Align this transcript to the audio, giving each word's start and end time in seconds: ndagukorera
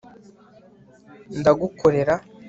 ndagukorera 1.39 2.15